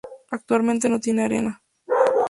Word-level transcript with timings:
Actualmente 0.31 0.89
no 0.89 0.99
tiene 0.99 1.23
arena. 1.25 1.61